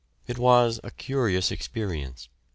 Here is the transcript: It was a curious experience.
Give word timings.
It 0.25 0.39
was 0.39 0.79
a 0.83 0.89
curious 0.89 1.51
experience. 1.51 2.27